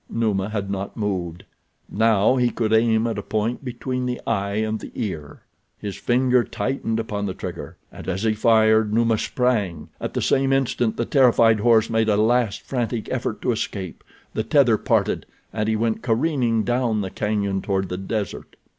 Numa 0.09 0.49
had 0.49 0.71
not 0.71 0.97
moved. 0.97 1.43
Now 1.87 2.37
he 2.37 2.49
could 2.49 2.73
aim 2.73 3.05
at 3.05 3.19
a 3.19 3.21
point 3.21 3.63
between 3.63 4.07
the 4.07 4.19
eye 4.25 4.55
and 4.55 4.79
the 4.79 4.91
ear. 4.95 5.43
His 5.77 5.95
finger 5.95 6.43
tightened 6.43 6.99
upon 6.99 7.27
the 7.27 7.35
trigger, 7.35 7.77
and 7.91 8.07
as 8.07 8.23
he 8.23 8.33
fired 8.33 8.91
Numa 8.91 9.19
sprang. 9.19 9.89
At 9.99 10.15
the 10.15 10.21
same 10.23 10.51
instant 10.53 10.97
the 10.97 11.05
terrified 11.05 11.59
horse 11.59 11.87
made 11.87 12.09
a 12.09 12.17
last 12.17 12.61
frantic 12.63 13.09
effort 13.11 13.43
to 13.43 13.51
escape—the 13.51 14.41
tether 14.43 14.79
parted, 14.79 15.27
and 15.53 15.69
he 15.69 15.75
went 15.75 16.01
careening 16.01 16.63
down 16.63 17.01
the 17.01 17.11
cañon 17.11 17.61
toward 17.61 17.87
the 17.89 17.97
desert. 17.97 18.55